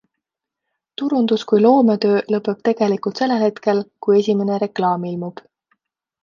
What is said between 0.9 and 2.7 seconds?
Turundus kui loometöö lõpeb